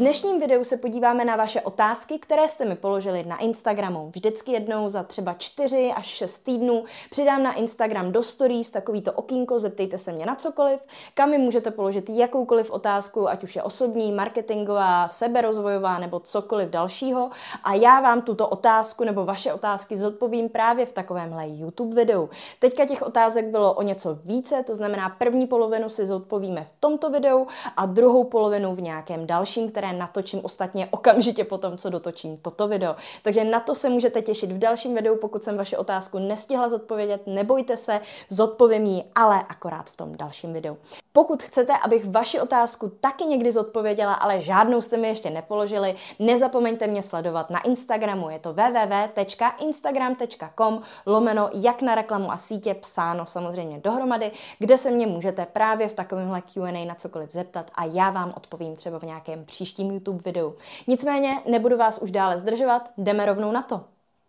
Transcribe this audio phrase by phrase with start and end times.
[0.00, 4.10] dnešním videu se podíváme na vaše otázky, které jste mi položili na Instagramu.
[4.14, 9.58] Vždycky jednou za třeba 4 až 6 týdnů přidám na Instagram do stories takovýto okýnko,
[9.58, 10.80] zeptejte se mě na cokoliv,
[11.14, 17.30] kam mi můžete položit jakoukoliv otázku, ať už je osobní, marketingová, seberozvojová nebo cokoliv dalšího
[17.64, 22.30] a já vám tuto otázku nebo vaše otázky zodpovím právě v takovémhle YouTube videu.
[22.58, 27.10] Teďka těch otázek bylo o něco více, to znamená první polovinu si zodpovíme v tomto
[27.10, 27.46] videu
[27.76, 32.68] a druhou polovinu v nějakém dalším, které natočím ostatně okamžitě po tom, co dotočím toto
[32.68, 32.96] video.
[33.22, 37.22] Takže na to se můžete těšit v dalším videu, pokud jsem vaši otázku nestihla zodpovědět,
[37.26, 40.76] nebojte se, zodpovím ji, ale akorát v tom dalším videu.
[41.12, 46.86] Pokud chcete, abych vaši otázku taky někdy zodpověděla, ale žádnou jste mi ještě nepoložili, nezapomeňte
[46.86, 48.30] mě sledovat na Instagramu.
[48.30, 55.06] Je to www.instagram.com lomeno jak na reklamu a sítě psáno samozřejmě dohromady, kde se mě
[55.06, 59.44] můžete právě v takovémhle Q&A na cokoliv zeptat a já vám odpovím třeba v nějakém
[59.44, 60.54] příštím příštím YouTube videu.
[60.86, 63.80] Nicméně nebudu vás už dále zdržovat, jdeme rovnou na to.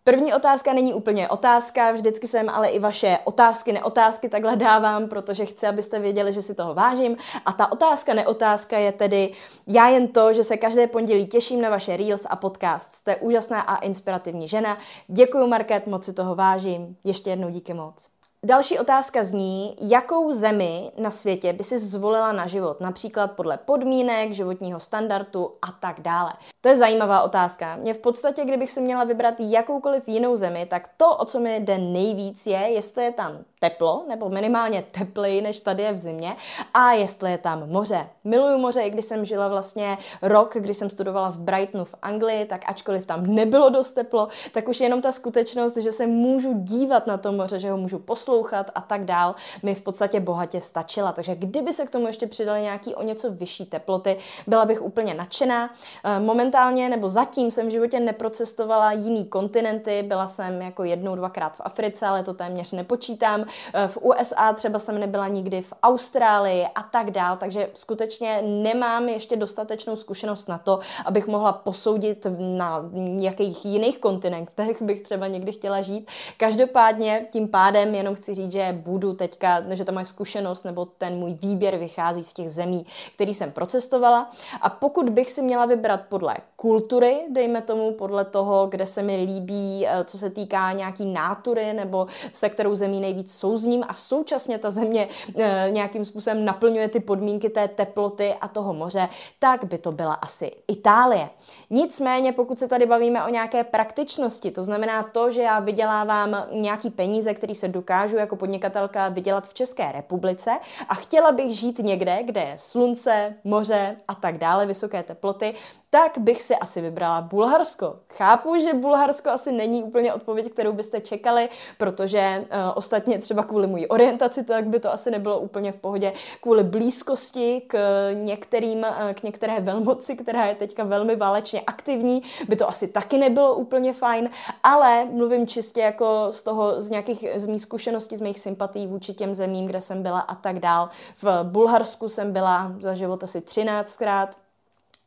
[0.04, 5.46] První otázka není úplně otázka, vždycky jsem ale i vaše otázky, neotázky takhle dávám, protože
[5.46, 7.18] chci, abyste věděli, že si toho vážím.
[7.46, 9.32] A ta otázka, neotázka je tedy
[9.68, 12.94] já jen to, že se každé pondělí těším na vaše Reels a podcast.
[12.94, 14.78] Jste úžasná a inspirativní žena.
[15.08, 16.98] Děkuji, Market, moc si toho vážím.
[17.04, 18.11] Ještě jednou díky moc.
[18.46, 24.34] Další otázka zní, jakou zemi na světě by si zvolila na život, například podle podmínek,
[24.34, 26.34] životního standardu a tak dále.
[26.62, 27.76] To je zajímavá otázka.
[27.76, 31.56] Mě v podstatě, kdybych si měla vybrat jakoukoliv jinou zemi, tak to, o co mi
[31.60, 36.36] jde nejvíc, je, jestli je tam teplo, nebo minimálně teplej, než tady je v zimě,
[36.74, 38.10] a jestli je tam moře.
[38.24, 42.46] Miluju moře, i když jsem žila vlastně rok, když jsem studovala v Brightonu v Anglii,
[42.46, 47.08] tak ačkoliv tam nebylo dost teplo, tak už jenom ta skutečnost, že se můžu dívat
[47.08, 48.31] na to moře, že ho můžu poslouchat
[48.76, 51.12] a tak dál, mi v podstatě bohatě stačila.
[51.12, 55.14] Takže kdyby se k tomu ještě přidali nějaký o něco vyšší teploty, byla bych úplně
[55.14, 55.70] nadšená.
[56.04, 61.56] Eh, momentálně nebo zatím jsem v životě neprocestovala jiný kontinenty, byla jsem jako jednou, dvakrát
[61.58, 63.46] v Africe, ale to téměř nepočítám.
[63.74, 69.10] Eh, v USA třeba jsem nebyla nikdy, v Austrálii a tak dál, takže skutečně nemám
[69.10, 75.52] ještě dostatečnou zkušenost na to, abych mohla posoudit na nějakých jiných kontinentech bych třeba někdy
[75.52, 76.08] chtěla žít.
[76.38, 81.14] Každopádně tím pádem jenom chci říct, že budu teďka, že ta moje zkušenost nebo ten
[81.14, 84.32] můj výběr vychází z těch zemí, který jsem procestovala.
[84.62, 89.16] A pokud bych si měla vybrat podle kultury, dejme tomu podle toho, kde se mi
[89.16, 94.58] líbí, eh, co se týká nějaký nátury nebo se kterou zemí nejvíc souzním a současně
[94.58, 95.08] ta země
[95.38, 99.10] e, nějakým způsobem naplňuje ty podmínky té teploty a toho moře,
[99.40, 101.30] tak by to byla asi Itálie.
[101.70, 106.90] Nicméně, pokud se tady bavíme o nějaké praktičnosti, to znamená to, že já vydělávám nějaký
[106.90, 110.52] peníze, který se dokážu jako podnikatelka vydělat v České republice
[110.90, 115.54] a chtěla bych žít někde, kde je slunce, moře a tak dále, vysoké teploty,
[115.90, 117.96] tak bych si asi vybrala Bulharsko.
[118.08, 123.68] Chápu, že Bulharsko asi není úplně odpověď, kterou byste čekali, protože uh, ostatně třeba kvůli
[123.68, 126.14] mojí orientaci, tak by to asi nebylo úplně v pohodě.
[126.42, 127.78] Kvůli blízkosti k
[128.14, 133.18] některým, uh, k některé velmoci, která je teďka velmi válečně aktivní, by to asi taky
[133.18, 134.30] nebylo úplně fajn,
[134.64, 139.14] ale mluvím čistě jako z toho, z nějakých z mých zkušeností, z mých sympatí vůči
[139.14, 140.90] těm zemím, kde jsem byla a tak dál.
[141.22, 144.28] V Bulharsku jsem byla za život asi 13krát,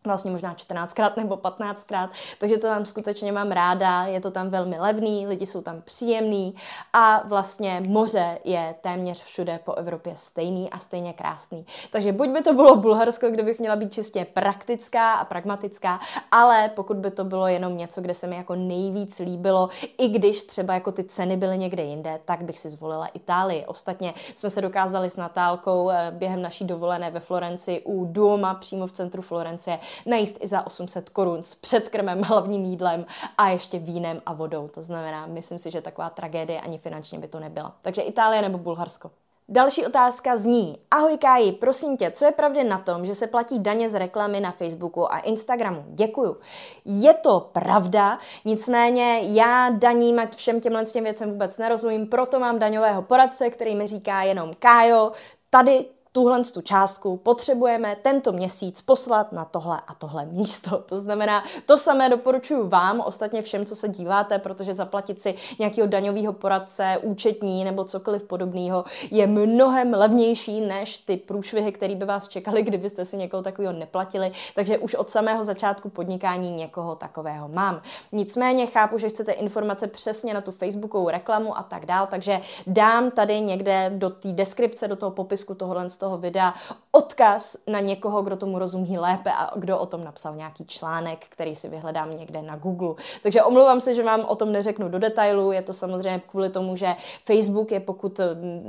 [0.07, 4.79] vlastně možná 14krát nebo 15krát, takže to tam skutečně mám ráda, je to tam velmi
[4.79, 6.55] levný, lidi jsou tam příjemný
[6.93, 11.67] a vlastně moře je téměř všude po Evropě stejný a stejně krásný.
[11.91, 16.01] Takže buď by to bylo Bulharsko, kde bych měla být čistě praktická a pragmatická,
[16.31, 20.43] ale pokud by to bylo jenom něco, kde se mi jako nejvíc líbilo, i když
[20.43, 23.67] třeba jako ty ceny byly někde jinde, tak bych si zvolila Itálii.
[23.67, 28.87] Ostatně jsme se dokázali s Natálkou eh, během naší dovolené ve Florenci u Duoma přímo
[28.87, 33.07] v centru Florencie najíst i za 800 korun s předkrmem, hlavním jídlem
[33.39, 34.69] a ještě vínem a vodou.
[34.69, 37.77] To znamená, myslím si, že taková tragédie ani finančně by to nebyla.
[37.83, 39.11] Takže Itálie nebo Bulharsko.
[39.49, 43.59] Další otázka zní, ahoj Káji, prosím tě, co je pravdy na tom, že se platí
[43.59, 45.85] daně z reklamy na Facebooku a Instagramu?
[45.89, 46.37] Děkuju.
[46.85, 52.59] Je to pravda, nicméně já daním a všem těmhle těm věcem vůbec nerozumím, proto mám
[52.59, 55.13] daňového poradce, který mi říká jenom Kájo,
[55.51, 55.85] tady
[56.15, 60.79] tuhle tu částku potřebujeme tento měsíc poslat na tohle a tohle místo.
[60.95, 65.87] To znamená, to samé doporučuji vám, ostatně všem, co se díváte, protože zaplatit si nějakého
[65.87, 72.29] daňového poradce, účetní nebo cokoliv podobného je mnohem levnější než ty průšvihy, které by vás
[72.29, 74.33] čekaly, kdybyste si někoho takového neplatili.
[74.55, 77.83] Takže už od samého začátku podnikání někoho takového mám.
[78.13, 83.11] Nicméně chápu, že chcete informace přesně na tu Facebookovou reklamu a tak dál, takže dám
[83.11, 86.55] tady někde do té deskripce, do toho popisku tohohle z toho videa
[86.93, 91.57] odkaz na někoho, kdo tomu rozumí lépe a kdo o tom napsal nějaký článek, který
[91.57, 92.95] si vyhledám někde na Google.
[93.23, 96.77] Takže omlouvám se, že vám o tom neřeknu do detailu, je to samozřejmě kvůli tomu,
[96.77, 98.21] že Facebook je, pokud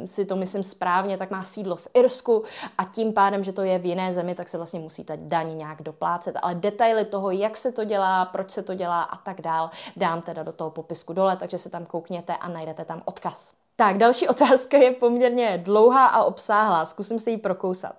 [0.05, 2.43] si to myslím správně, tak má sídlo v Irsku
[2.77, 5.57] a tím pádem, že to je v jiné zemi, tak se vlastně musí ta daň
[5.57, 6.35] nějak doplácet.
[6.41, 10.21] Ale detaily toho, jak se to dělá, proč se to dělá a tak dál, dám
[10.21, 13.64] teda do toho popisku dole, takže se tam koukněte a najdete tam odkaz.
[13.75, 17.95] Tak, další otázka je poměrně dlouhá a obsáhlá, zkusím se ji prokousat.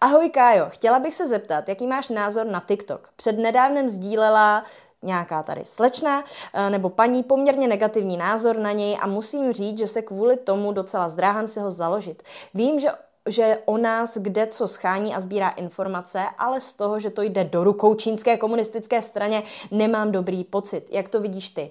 [0.00, 3.10] Ahoj Kájo, chtěla bych se zeptat, jaký máš názor na TikTok?
[3.16, 4.64] Před nedávnem sdílela
[5.02, 6.24] nějaká tady slečna
[6.54, 10.72] eh, nebo paní poměrně negativní názor na něj a musím říct, že se kvůli tomu
[10.72, 12.22] docela zdráhám si ho založit.
[12.54, 12.88] Vím, že
[13.28, 17.44] že o nás kde co schání a sbírá informace, ale z toho, že to jde
[17.44, 20.86] do rukou čínské komunistické straně, nemám dobrý pocit.
[20.90, 21.70] Jak to vidíš ty?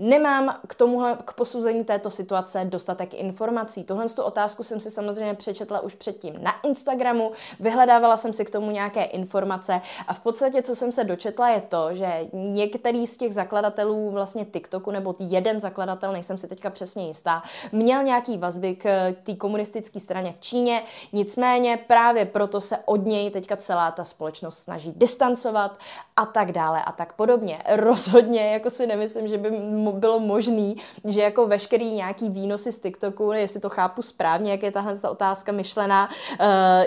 [0.00, 3.84] Nemám k tomuhle, k posouzení této situace dostatek informací.
[3.84, 8.50] Tohle tu otázku jsem si samozřejmě přečetla už předtím na Instagramu, vyhledávala jsem si k
[8.50, 13.16] tomu nějaké informace a v podstatě, co jsem se dočetla, je to, že některý z
[13.16, 17.42] těch zakladatelů vlastně TikToku, nebo jeden zakladatel, nejsem si teďka přesně jistá,
[17.72, 23.30] měl nějaký vazby k té komunistické straně v Číně, nicméně právě proto se od něj
[23.30, 25.78] teďka celá ta společnost snaží distancovat
[26.16, 27.62] a tak dále a tak podobně.
[27.68, 29.50] Rozhodně, jako si nemyslím, že by
[29.92, 30.74] bylo možné,
[31.04, 35.10] že jako veškerý nějaký výnosy z TikToku, jestli to chápu správně, jak je tahle ta
[35.10, 36.46] otázka myšlená, uh,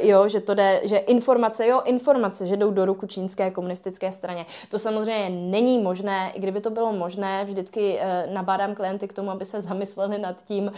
[0.10, 4.46] jo, že to jde, že informace, jo, informace, že jdou do ruku čínské komunistické straně.
[4.70, 9.32] To samozřejmě není možné, i kdyby to bylo možné, vždycky uh, nabádám klienty k tomu,
[9.32, 10.72] aby se zamysleli nad tím, uh,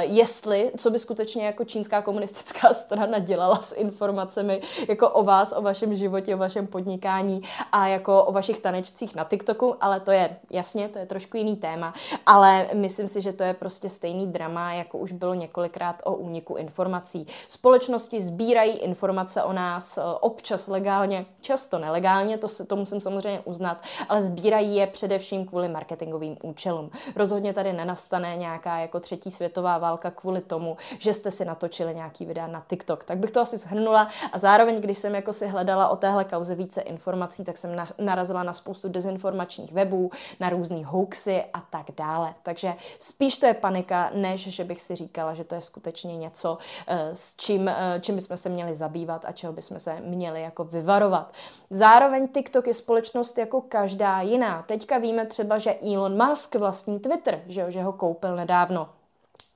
[0.00, 5.62] jestli, co by skutečně jako čínská komunistická strana dělala s informacemi jako o vás, o
[5.62, 7.42] vašem životě, o vašem podnikání
[7.72, 11.56] a jako o vašich tanečcích na TikToku, ale to je jasně, to je trošku jiný
[11.56, 11.94] téma téma,
[12.26, 16.54] ale myslím si, že to je prostě stejný drama, jako už bylo několikrát o úniku
[16.54, 17.26] informací.
[17.48, 23.82] Společnosti sbírají informace o nás eh, občas legálně, často nelegálně, to, to musím samozřejmě uznat,
[24.08, 26.90] ale sbírají je především kvůli marketingovým účelům.
[27.16, 32.26] Rozhodně tady nenastane nějaká jako třetí světová válka kvůli tomu, že jste si natočili nějaký
[32.26, 33.04] videa na TikTok.
[33.04, 36.54] Tak bych to asi shrnula a zároveň, když jsem jako si hledala o téhle kauze
[36.54, 42.34] více informací, tak jsem narazila na spoustu dezinformačních webů, na různé hoaxy a tak dále.
[42.42, 46.58] Takže spíš to je panika, než že bych si říkala, že to je skutečně něco,
[46.86, 50.64] eh, s čím, eh, čím bychom se měli zabývat a čeho bychom se měli jako
[50.64, 51.32] vyvarovat.
[51.70, 54.62] Zároveň TikTok je společnost jako každá jiná.
[54.62, 58.88] Teďka víme třeba, že Elon Musk vlastní Twitter, že, že ho koupil nedávno.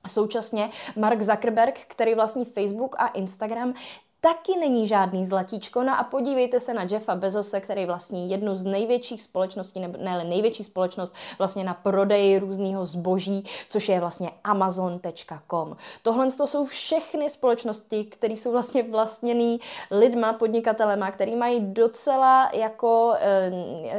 [0.07, 3.73] Současně Mark Zuckerberg, který vlastní Facebook a Instagram,
[4.25, 5.83] taky není žádný zlatíčko.
[5.83, 10.23] No a podívejte se na Jeffa Bezose, který vlastní jednu z největších společností, nebo ne
[10.23, 15.77] největší společnost vlastně na prodej různého zboží, což je vlastně Amazon.com.
[16.01, 19.59] Tohle to jsou všechny společnosti, které jsou vlastně vlastněný
[19.91, 23.51] lidma, podnikatelema, který mají docela jako, eh,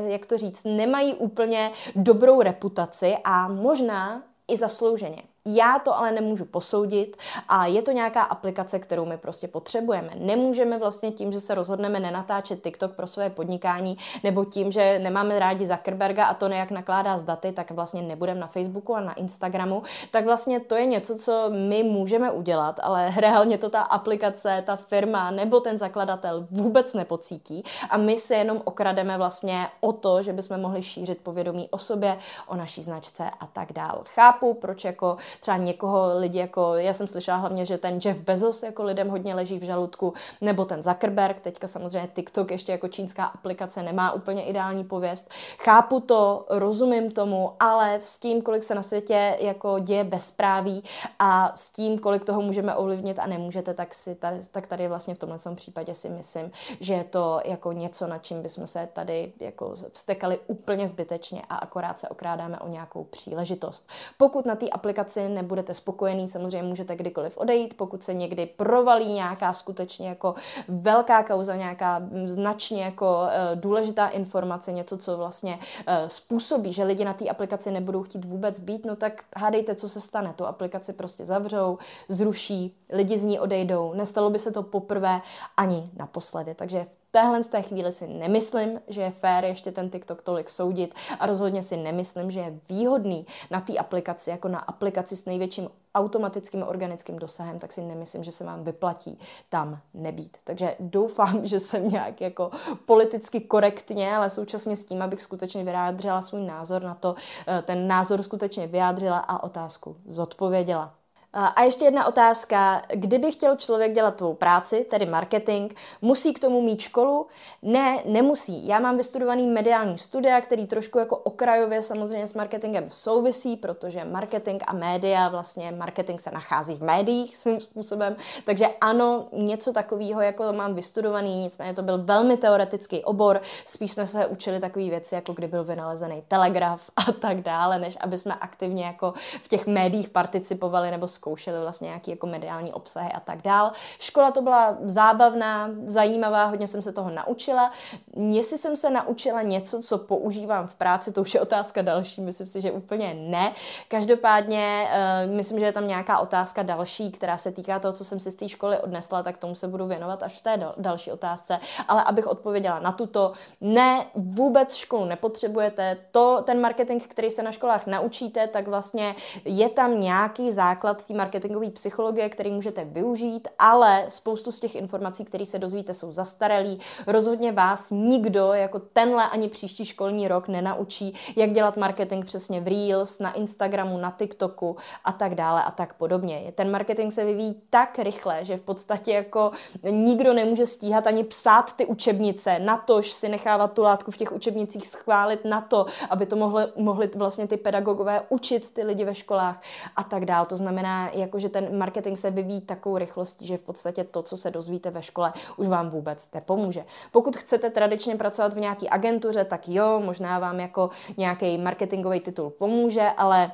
[0.06, 5.22] jak to říct, nemají úplně dobrou reputaci a možná i zaslouženě.
[5.46, 7.16] Já to ale nemůžu posoudit
[7.48, 10.10] a je to nějaká aplikace, kterou my prostě potřebujeme.
[10.14, 15.38] Nemůžeme vlastně tím, že se rozhodneme nenatáčet TikTok pro své podnikání, nebo tím, že nemáme
[15.38, 19.12] rádi Zuckerberga a to nejak nakládá z daty, tak vlastně nebudeme na Facebooku a na
[19.12, 24.62] Instagramu, tak vlastně to je něco, co my můžeme udělat, ale reálně to ta aplikace,
[24.66, 30.22] ta firma nebo ten zakladatel vůbec nepocítí a my se jenom okrademe vlastně o to,
[30.22, 34.02] že bychom mohli šířit povědomí o sobě, o naší značce a tak dál.
[34.14, 38.62] Chápu, proč jako třeba někoho lidi jako, já jsem slyšela hlavně, že ten Jeff Bezos
[38.62, 43.24] jako lidem hodně leží v žaludku, nebo ten Zuckerberg, teďka samozřejmě TikTok ještě jako čínská
[43.24, 45.30] aplikace nemá úplně ideální pověst.
[45.58, 50.84] Chápu to, rozumím tomu, ale s tím, kolik se na světě jako děje bezpráví
[51.18, 55.14] a s tím, kolik toho můžeme ovlivnit a nemůžete, tak, si tady, tak tady vlastně
[55.14, 56.50] v tomhle případě si myslím,
[56.80, 61.56] že je to jako něco, na čím bychom se tady jako vstekali úplně zbytečně a
[61.56, 63.88] akorát se okrádáme o nějakou příležitost.
[64.18, 69.52] Pokud na té aplikaci nebudete spokojený, samozřejmě můžete kdykoliv odejít, pokud se někdy provalí nějaká
[69.52, 70.34] skutečně jako
[70.68, 77.04] velká kauza, nějaká značně jako uh, důležitá informace, něco, co vlastně uh, způsobí, že lidi
[77.04, 80.34] na té aplikaci nebudou chtít vůbec být, no tak hádejte, co se stane.
[80.36, 81.78] Tu aplikaci prostě zavřou,
[82.08, 83.94] zruší, lidi z ní odejdou.
[83.94, 85.20] Nestalo by se to poprvé
[85.56, 86.54] ani naposledy.
[86.54, 90.50] Takže v téhle z té chvíli si nemyslím, že je fér ještě ten TikTok tolik
[90.50, 95.24] soudit a rozhodně si nemyslím, že je výhodný na té aplikaci, jako na aplikaci s
[95.24, 99.18] největším automatickým organickým dosahem, tak si nemyslím, že se vám vyplatí
[99.48, 100.36] tam nebýt.
[100.44, 102.50] Takže doufám, že jsem nějak jako
[102.86, 107.14] politicky korektně, ale současně s tím, abych skutečně vyjádřila svůj názor na to,
[107.48, 110.94] eh, ten názor skutečně vyjádřila a otázku zodpověděla.
[111.38, 112.82] A ještě jedna otázka.
[112.88, 117.26] Kdyby chtěl člověk dělat tvou práci, tedy marketing, musí k tomu mít školu?
[117.62, 118.66] Ne, nemusí.
[118.66, 124.62] Já mám vystudovaný mediální studia, který trošku jako okrajově samozřejmě s marketingem souvisí, protože marketing
[124.66, 130.52] a média, vlastně marketing se nachází v médiích svým způsobem, takže ano, něco takového jako
[130.52, 135.32] mám vystudovaný, nicméně to byl velmi teoretický obor, spíš jsme se učili takové věci, jako
[135.32, 140.08] kdy byl vynalezený telegraf a tak dále, než aby jsme aktivně jako v těch médiích
[140.08, 141.25] participovali nebo zkoušeli
[141.62, 143.72] vlastně nějaký jako mediální obsahy a tak dál.
[143.98, 147.72] Škola to byla zábavná, zajímavá, hodně jsem se toho naučila.
[148.16, 152.46] Jestli jsem se naučila něco, co používám v práci, to už je otázka další, myslím
[152.46, 153.52] si, že úplně ne.
[153.88, 154.88] Každopádně
[155.26, 158.30] uh, myslím, že je tam nějaká otázka další, která se týká toho, co jsem si
[158.30, 161.60] z té školy odnesla, tak tomu se budu věnovat až v té dal- další otázce.
[161.88, 165.96] Ale abych odpověděla na tuto, ne, vůbec školu nepotřebujete.
[166.10, 169.14] To, ten marketing, který se na školách naučíte, tak vlastně
[169.44, 175.24] je tam nějaký základ té marketingové psychologie, který můžete využít, ale spoustu z těch informací,
[175.24, 176.78] které se dozvíte, jsou zastaralý.
[177.06, 182.68] Rozhodně vás nikdo, jako tenhle ani příští školní rok, nenaučí, jak dělat marketing přesně v
[182.68, 186.52] Reels, na Instagramu, na TikToku a tak dále a tak podobně.
[186.54, 189.50] Ten marketing se vyvíjí tak rychle, že v podstatě jako
[189.90, 194.32] nikdo nemůže stíhat ani psát ty učebnice, na tož si nechávat tu látku v těch
[194.32, 199.14] učebnicích schválit na to, aby to mohli, mohli vlastně ty pedagogové učit ty lidi ve
[199.14, 199.62] školách
[199.96, 200.46] a tak dále.
[200.46, 204.50] To znamená, jakože ten marketing se vyvíjí takovou rychlostí, že v podstatě to, co se
[204.50, 206.84] dozvíte ve škole, už vám vůbec nepomůže.
[207.12, 212.50] Pokud chcete tradičně pracovat v nějaké agentuře, tak jo, možná vám jako nějaký marketingový titul
[212.50, 213.52] pomůže, ale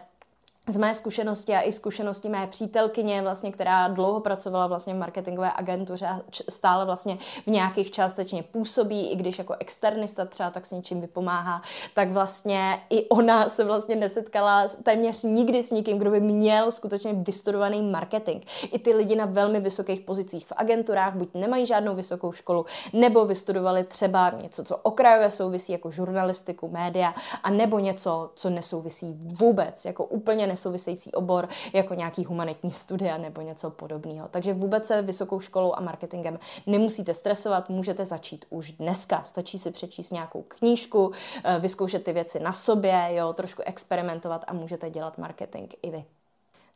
[0.68, 5.52] z mé zkušenosti a i zkušenosti mé přítelkyně, vlastně, která dlouho pracovala vlastně v marketingové
[5.56, 10.70] agentuře a stále vlastně v nějakých částečně působí, i když jako externista třeba tak s
[10.70, 11.62] něčím vypomáhá,
[11.94, 17.12] tak vlastně i ona se vlastně nesetkala téměř nikdy s nikým, kdo by měl skutečně
[17.12, 18.42] vystudovaný marketing.
[18.72, 23.24] I ty lidi na velmi vysokých pozicích v agenturách buď nemají žádnou vysokou školu, nebo
[23.24, 29.84] vystudovali třeba něco, co okrajově souvisí jako žurnalistiku, média, a nebo něco, co nesouvisí vůbec,
[29.84, 34.28] jako úplně nesouvisející obor, jako nějaký humanitní studia nebo něco podobného.
[34.28, 39.22] Takže vůbec se vysokou školou a marketingem nemusíte stresovat, můžete začít už dneska.
[39.24, 41.12] Stačí si přečíst nějakou knížku,
[41.44, 46.04] eh, vyzkoušet ty věci na sobě, jo, trošku experimentovat a můžete dělat marketing i vy.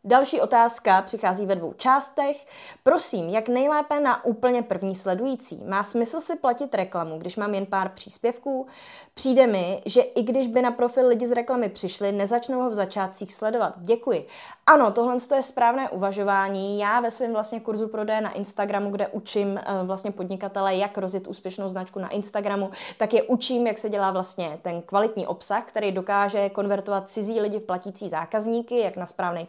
[0.08, 2.46] Další otázka přichází ve dvou částech.
[2.82, 5.64] Prosím, jak nejlépe na úplně první sledující?
[5.68, 8.66] Má smysl si platit reklamu, když mám jen pár příspěvků?
[9.14, 12.74] Přijde mi, že i když by na profil lidi z reklamy přišli, nezačnou ho v
[12.74, 13.74] začátcích sledovat.
[13.76, 14.26] Děkuji.
[14.66, 16.78] Ano, tohle je správné uvažování.
[16.78, 21.26] Já ve svém vlastně kurzu prodeje na Instagramu, kde učím eh, vlastně podnikatele, jak rozjet
[21.26, 25.92] úspěšnou značku na Instagramu, tak je učím, jak se dělá vlastně ten kvalitní obsah, který
[25.92, 29.46] dokáže konvertovat cizí lidi v platící zákazníky, jak na správný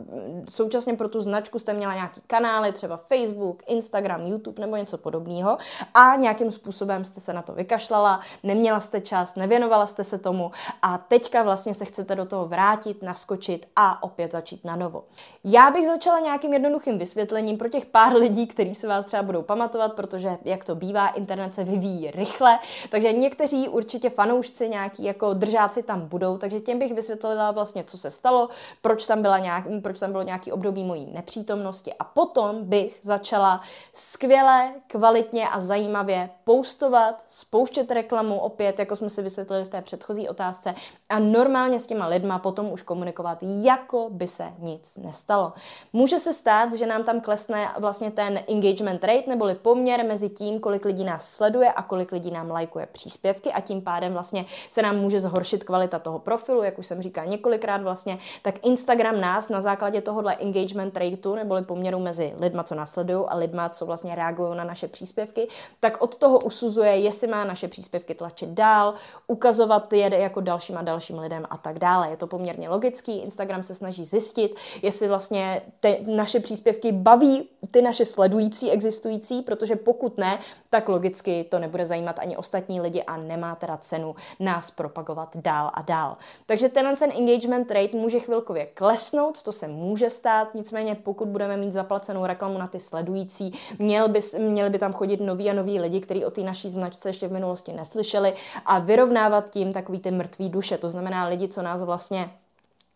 [0.48, 5.58] současně pro tu značku jste měla nějaký kanály, třeba Facebook, Instagram, YouTube nebo něco podobného
[5.94, 10.52] a nějakým způsobem jste se na to vykašlala, neměla jste čas, nevěnovala jste se tomu
[10.82, 15.04] a teďka vlastně se chcete do toho vrátit, naskočit a opět začít na novo.
[15.44, 19.42] Já bych začala nějakým jednoduchým vysvětlením pro těch pár lidí, kteří se vás třeba budou
[19.42, 22.58] pamatovat, protože jak to bývá, internet se vyvíjí rychle,
[22.90, 27.98] takže někteří určitě fanoušci nějaký jako držáci tam budou, takže těm bych vysvětlila vlastně, co
[27.98, 28.48] se stalo,
[28.82, 33.60] proč tam, byla nějak, proč tam bylo nějaký období mojí nepřítomnosti a potom bych začala
[33.92, 39.82] skvěle, kvalitně a zajímavě zajímavě postovat, spouštět reklamu opět, jako jsme si vysvětlili v té
[39.82, 40.74] předchozí otázce
[41.08, 45.52] a normálně s těma lidma potom už komunikovat, jako by se nic nestalo.
[45.92, 50.60] Může se stát, že nám tam klesne vlastně ten engagement rate, neboli poměr mezi tím,
[50.60, 54.82] kolik lidí nás sleduje a kolik lidí nám lajkuje příspěvky a tím pádem vlastně se
[54.82, 59.48] nám může zhoršit kvalita toho profilu, jak už jsem říkala několikrát vlastně, tak Instagram nás
[59.48, 64.14] na základě tohohle engagement rateu, neboli poměru mezi lidma, co nasledují a lidma, co vlastně
[64.14, 65.48] reagují na naše příspěvky,
[65.80, 68.94] tak od toho usuzuje, jestli má naše příspěvky tlačit dál,
[69.26, 72.10] ukazovat je jako dalším a dalším lidem a tak dále.
[72.10, 73.18] Je to poměrně logický.
[73.18, 79.76] Instagram se snaží zjistit, jestli vlastně te, naše příspěvky baví ty naše sledující existující, protože
[79.76, 80.38] pokud ne,
[80.70, 85.70] tak logicky to nebude zajímat ani ostatní lidi a nemá teda cenu nás propagovat dál
[85.74, 86.16] a dál.
[86.46, 91.56] Takže tenhle ten engagement rate může chvilkově klesnout, to se může stát, nicméně pokud budeme
[91.56, 95.69] mít zaplacenou reklamu na ty sledující, měl by, měli by tam chodit noví a noví
[95.78, 98.34] lidi, kteří o té naší značce ještě v minulosti neslyšeli
[98.66, 102.30] a vyrovnávat tím takový ty mrtvý duše, to znamená lidi, co nás vlastně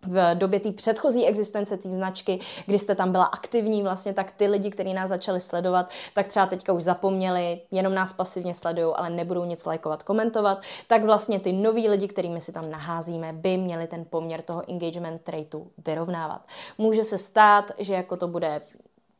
[0.07, 4.47] v době té předchozí existence té značky, kdy jste tam byla aktivní vlastně, tak ty
[4.47, 9.11] lidi, kteří nás začali sledovat, tak třeba teďka už zapomněli, jenom nás pasivně sledují, ale
[9.11, 13.87] nebudou nic lajkovat, komentovat, tak vlastně ty noví lidi, kterými si tam naházíme, by měli
[13.87, 16.41] ten poměr toho engagement rateu vyrovnávat.
[16.79, 18.63] Může se stát, že jako to bude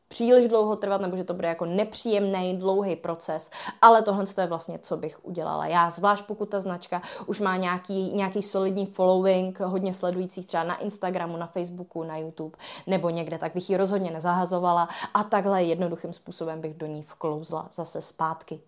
[0.07, 3.49] příliš dlouho trvat, nebo že to bude jako nepříjemný, dlouhý proces,
[3.81, 8.13] ale tohle je vlastně, co bych udělala já, zvlášť pokud ta značka už má nějaký,
[8.13, 13.53] nějaký solidní following, hodně sledujících třeba na Instagramu, na Facebooku, na YouTube nebo někde, tak
[13.53, 18.59] bych ji rozhodně nezahazovala a takhle jednoduchým způsobem bych do ní vklouzla zase zpátky.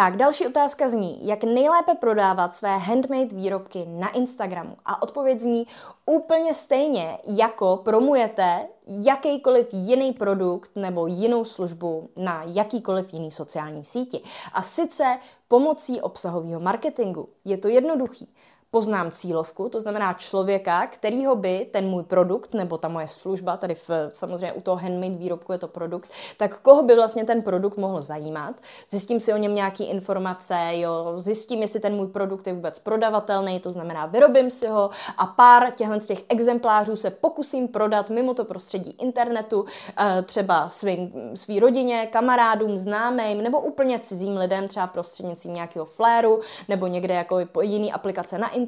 [0.00, 4.76] Tak, další otázka zní, jak nejlépe prodávat své handmade výrobky na Instagramu.
[4.84, 5.66] A odpověď zní
[6.06, 14.20] úplně stejně, jako promujete jakýkoliv jiný produkt nebo jinou službu na jakýkoliv jiný sociální síti.
[14.52, 17.28] A sice pomocí obsahového marketingu.
[17.44, 18.28] Je to jednoduchý
[18.70, 23.74] poznám cílovku, to znamená člověka, kterýho by ten můj produkt nebo ta moje služba, tady
[23.74, 27.76] v, samozřejmě u toho handmade výrobku je to produkt, tak koho by vlastně ten produkt
[27.76, 28.54] mohl zajímat.
[28.88, 33.60] Zjistím si o něm nějaké informace, jo, zjistím, jestli ten můj produkt je vůbec prodavatelný,
[33.60, 38.34] to znamená vyrobím si ho a pár těchto z těch exemplářů se pokusím prodat mimo
[38.34, 39.64] to prostředí internetu,
[39.98, 46.40] eh, třeba svým, svý rodině, kamarádům, známým nebo úplně cizím lidem, třeba prostřednictvím nějakého fléru
[46.68, 48.59] nebo někde jako jiný aplikace na internetu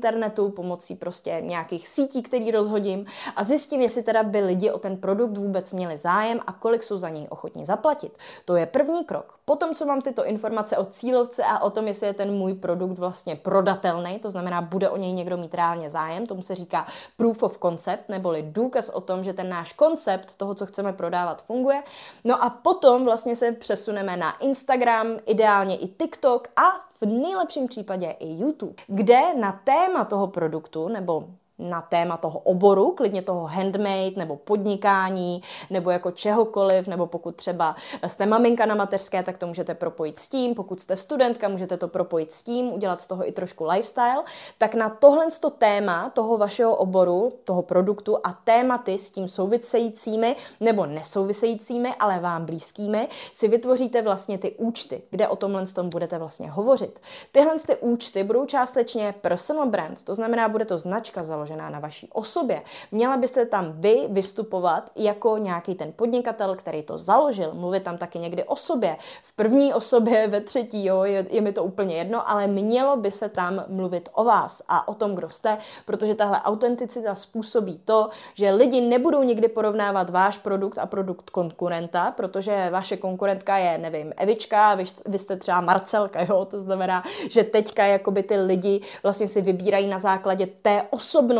[0.57, 5.39] pomocí prostě nějakých sítí, který rozhodím a zjistím, jestli teda by lidi o ten produkt
[5.39, 8.19] vůbec měli zájem a kolik jsou za něj ochotní zaplatit.
[8.45, 9.39] To je první krok.
[9.45, 12.99] Potom, co mám tyto informace o cílovce a o tom, jestli je ten můj produkt
[12.99, 17.43] vlastně prodatelný, to znamená, bude o něj někdo mít reálně zájem, tomu se říká proof
[17.43, 21.83] of concept, neboli důkaz o tom, že ten náš koncept toho, co chceme prodávat, funguje.
[22.25, 28.11] No a potom vlastně se přesuneme na Instagram, ideálně i TikTok a v nejlepším případě
[28.11, 34.11] i YouTube, kde na téma toho produktu nebo na téma toho oboru, klidně toho handmade
[34.17, 39.75] nebo podnikání nebo jako čehokoliv, nebo pokud třeba jste maminka na mateřské, tak to můžete
[39.75, 43.33] propojit s tím, pokud jste studentka, můžete to propojit s tím, udělat z toho i
[43.33, 44.23] trošku lifestyle,
[44.59, 50.37] tak na tohle to téma toho vašeho oboru, toho produktu a tématy s tím souvisejícími
[50.61, 56.19] nebo nesouvisejícími, ale vám blízkými, si vytvoříte vlastně ty účty, kde o tomhle tom budete
[56.19, 57.01] vlastně hovořit.
[57.33, 61.79] Tyhle ty účty budou částečně personal brand, to znamená, bude to značka založená založená na
[61.79, 62.63] vaší osobě.
[62.93, 68.19] Měla byste tam vy vystupovat jako nějaký ten podnikatel, který to založil, mluvit tam taky
[68.19, 72.31] někdy o sobě, v první osobě, ve třetí, jo, je, je mi to úplně jedno,
[72.31, 76.41] ale mělo by se tam mluvit o vás a o tom, kdo jste, protože tahle
[76.43, 82.97] autenticita způsobí to, že lidi nebudou nikdy porovnávat váš produkt a produkt konkurenta, protože vaše
[82.97, 88.23] konkurentka je, nevím, Evička, vy, vy jste třeba Marcelka, jo, to znamená, že teďka jakoby
[88.23, 91.32] ty lidi vlastně si vybírají na základě té osobnosti,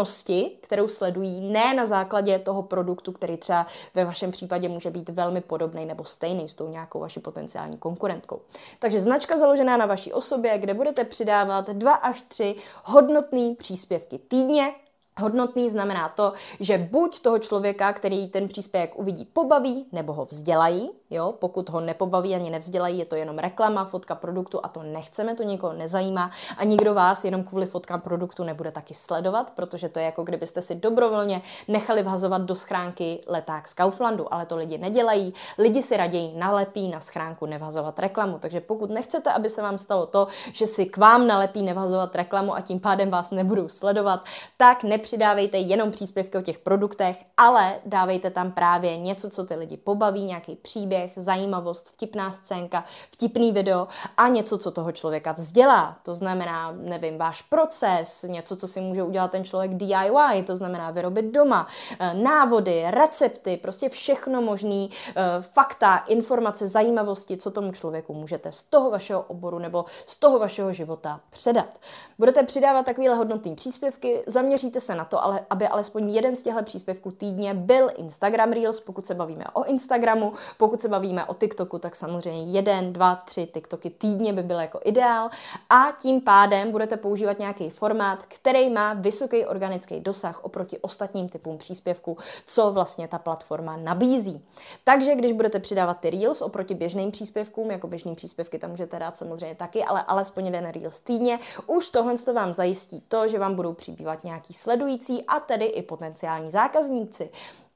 [0.61, 5.41] kterou sledují, ne na základě toho produktu, který třeba ve vašem případě může být velmi
[5.41, 8.41] podobný nebo stejný s tou nějakou vaší potenciální konkurentkou.
[8.79, 14.73] Takže značka založená na vaší osobě, kde budete přidávat dva až tři hodnotné příspěvky týdně,
[15.21, 20.91] Hodnotný znamená to, že buď toho člověka, který ten příspěvek uvidí, pobaví nebo ho vzdělají,
[21.13, 25.35] jo, pokud ho nepobaví ani nevzdělají, je to jenom reklama, fotka produktu a to nechceme,
[25.35, 26.31] to nikoho nezajímá.
[26.57, 30.63] A nikdo vás jenom kvůli fotkám produktu nebude taky sledovat, protože to je jako kdybyste
[30.63, 35.97] si dobrovolně nechali vhazovat do schránky leták z Kauflandu, ale to lidi nedělají, lidi si
[35.97, 40.67] raději nalepí na schránku nevhazovat reklamu, takže pokud nechcete, aby se vám stalo to, že
[40.67, 44.25] si k vám nalepí nevhazovat reklamu a tím pádem vás nebudou sledovat,
[44.57, 49.55] tak ne nepřidávejte jenom příspěvky o těch produktech, ale dávejte tam právě něco, co ty
[49.55, 55.97] lidi pobaví, nějaký příběh, zajímavost, vtipná scénka, vtipný video a něco, co toho člověka vzdělá.
[56.03, 60.91] To znamená, nevím, váš proces, něco, co si může udělat ten člověk DIY, to znamená
[60.91, 61.67] vyrobit doma,
[61.99, 68.63] eh, návody, recepty, prostě všechno možný, eh, fakta, informace, zajímavosti, co tomu člověku můžete z
[68.63, 71.79] toho vašeho oboru nebo z toho vašeho života předat.
[72.19, 76.43] Budete přidávat takovéhle hodnotné příspěvky, zaměříte se se na to, ale, aby alespoň jeden z
[76.43, 81.35] těchto příspěvků týdně byl Instagram Reels, pokud se bavíme o Instagramu, pokud se bavíme o
[81.35, 85.31] TikToku, tak samozřejmě jeden, dva, tři TikToky týdně by byl jako ideál
[85.71, 91.59] a tím pádem budete používat nějaký formát, který má vysoký organický dosah oproti ostatním typům
[91.59, 94.45] příspěvků, co vlastně ta platforma nabízí.
[94.85, 99.17] Takže když budete přidávat ty Reels oproti běžným příspěvkům, jako běžný příspěvky tam můžete dát
[99.17, 103.55] samozřejmě taky, ale alespoň jeden Reels týdně, už tohle to vám zajistí to, že vám
[103.55, 107.31] budou přibývat nějaký sledující sledující a tedy i potenciální zákazníci.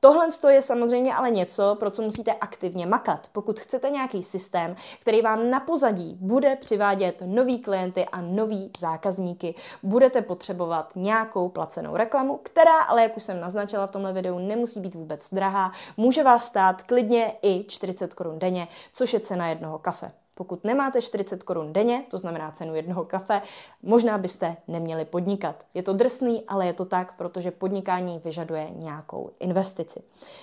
[0.07, 3.29] Tohle je samozřejmě ale něco, pro co musíte aktivně makat.
[3.33, 9.55] Pokud chcete nějaký systém, který vám na pozadí bude přivádět nový klienty a nový zákazníky,
[9.83, 14.81] budete potřebovat nějakou placenou reklamu, která ale, jak už jsem naznačila v tomhle videu, nemusí
[14.81, 15.73] být vůbec drahá.
[15.97, 20.13] Může vás stát klidně i 40 korun denně, což je cena jednoho kafe.
[20.39, 23.43] Pokud nemáte 40 korun denně, to znamená cenu jednoho kafe,
[23.83, 25.65] možná byste neměli podnikat.
[25.75, 30.03] Je to drsný, ale je to tak, protože podnikání vyžaduje nějakou investici.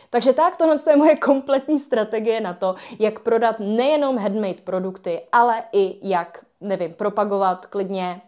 [0.09, 5.63] Takže tak, tohle je moje kompletní strategie na to, jak prodat nejenom handmade produkty, ale
[5.71, 8.21] i jak, nevím, propagovat klidně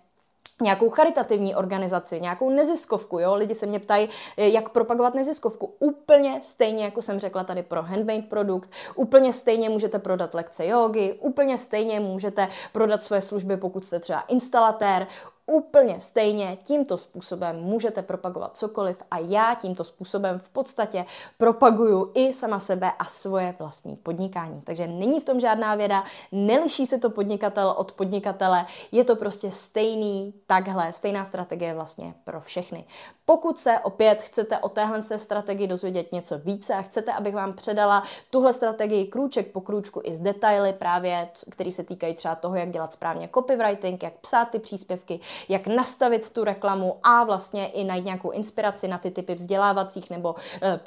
[0.61, 3.35] nějakou charitativní organizaci, nějakou neziskovku, jo?
[3.35, 5.73] Lidi se mě ptají, jak propagovat neziskovku.
[5.79, 11.13] Úplně stejně, jako jsem řekla tady pro handmade produkt, úplně stejně můžete prodat lekce jogy,
[11.19, 15.07] úplně stejně můžete prodat své služby, pokud jste třeba instalatér,
[15.45, 21.05] úplně stejně tímto způsobem můžete propagovat cokoliv a já tímto způsobem v podstatě
[21.37, 24.61] propaguju i sama sebe a svoje vlastní podnikání.
[24.61, 29.51] Takže není v tom žádná věda, neliší se to podnikatel od podnikatele, je to prostě
[29.51, 32.85] stejný takhle, stejná strategie vlastně pro všechny.
[33.27, 38.03] Pokud se opět chcete o téhle strategii dozvědět něco více a chcete, abych vám předala
[38.29, 42.69] tuhle strategii krůček po krůčku i z detaily právě, který se týkají třeba toho, jak
[42.69, 48.05] dělat správně copywriting, jak psát ty příspěvky, jak nastavit tu reklamu a vlastně i najít
[48.05, 50.35] nějakou inspiraci na ty typy vzdělávacích nebo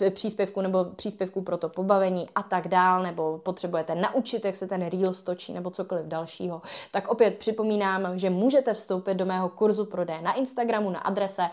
[0.00, 4.66] e, příspěvků nebo příspěvků pro to pobavení a tak dál, nebo potřebujete naučit, jak se
[4.66, 9.84] ten reel stočí nebo cokoliv dalšího, tak opět připomínám, že můžete vstoupit do mého kurzu
[9.84, 11.50] prodeje na Instagramu na adrese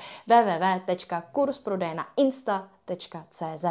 [0.79, 3.65] www.kursprodejnainsta.cz.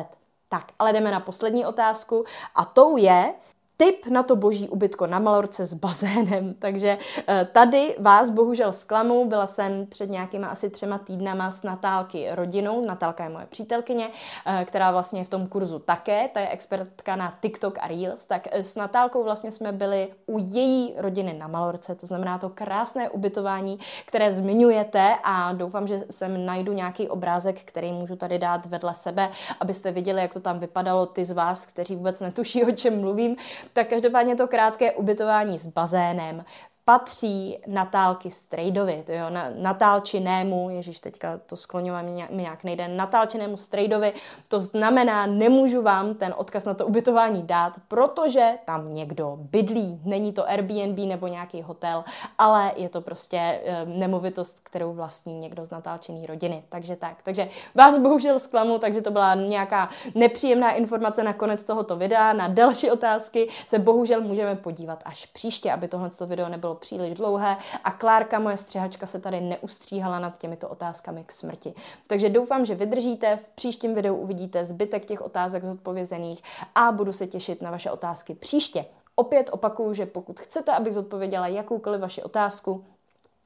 [0.48, 3.34] Tak, ale jdeme na poslední otázku a tou je,
[3.76, 6.54] tip na to boží ubytko na Malorce s bazénem.
[6.58, 9.28] Takže eh, tady vás bohužel zklamu.
[9.28, 12.86] Byla jsem před nějakýma asi třema týdnama s Natálky rodinou.
[12.86, 14.10] Natálka je moje přítelkyně,
[14.46, 16.28] eh, která vlastně je v tom kurzu také.
[16.28, 18.26] Ta je expertka na TikTok a Reels.
[18.26, 21.94] Tak eh, s Natálkou vlastně jsme byli u její rodiny na Malorce.
[21.94, 27.92] To znamená to krásné ubytování, které zmiňujete a doufám, že sem najdu nějaký obrázek, který
[27.92, 31.96] můžu tady dát vedle sebe, abyste viděli, jak to tam vypadalo ty z vás, kteří
[31.96, 33.36] vůbec netuší, o čem mluvím
[33.72, 36.44] tak každopádně to krátké ubytování s bazénem,
[36.84, 43.56] patří Natálky Strejdovi, to jo, na, Natálčinému, ježíš, teďka to skloňování mi nějak nejde, Natálčinému
[43.56, 44.12] Strejdovi,
[44.48, 50.32] to znamená, nemůžu vám ten odkaz na to ubytování dát, protože tam někdo bydlí, není
[50.32, 52.04] to Airbnb nebo nějaký hotel,
[52.38, 57.48] ale je to prostě e, nemovitost, kterou vlastní někdo z natálčený rodiny, takže tak, takže
[57.74, 62.90] vás bohužel zklamu, takže to byla nějaká nepříjemná informace na konec tohoto videa, na další
[62.90, 67.90] otázky se bohužel můžeme podívat až příště, aby tohle video nebylo bylo příliš dlouhé a
[67.90, 71.74] Klárka, moje střihačka, se tady neustříhala nad těmito otázkami k smrti.
[72.06, 76.42] Takže doufám, že vydržíte, v příštím videu uvidíte zbytek těch otázek zodpovězených
[76.74, 78.84] a budu se těšit na vaše otázky příště.
[79.16, 82.84] Opět opakuju, že pokud chcete, abych zodpověděla jakoukoliv vaši otázku,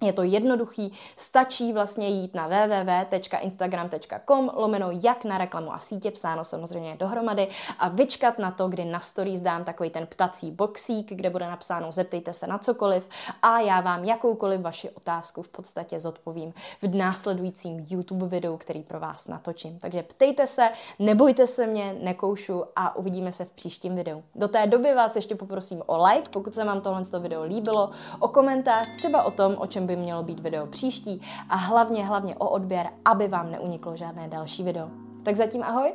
[0.00, 6.44] je to jednoduchý, stačí vlastně jít na www.instagram.com lomeno jak na reklamu a sítě, psáno
[6.44, 11.30] samozřejmě dohromady a vyčkat na to, kdy na stories dám takový ten ptací boxík, kde
[11.30, 13.08] bude napsáno zeptejte se na cokoliv
[13.42, 19.00] a já vám jakoukoliv vaši otázku v podstatě zodpovím v následujícím YouTube videu, který pro
[19.00, 19.78] vás natočím.
[19.78, 24.22] Takže ptejte se, nebojte se mě, nekoušu a uvidíme se v příštím videu.
[24.34, 28.28] Do té doby vás ještě poprosím o like, pokud se vám tohle video líbilo, o
[28.28, 32.48] komentář třeba o tom, o čem by mělo být video příští a hlavně, hlavně o
[32.48, 34.88] odběr, aby vám neuniklo žádné další video.
[35.22, 35.92] Tak zatím ahoj!